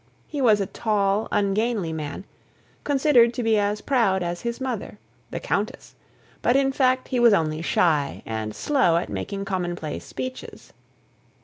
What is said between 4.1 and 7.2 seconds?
as his mother, the countess; but, in fact, he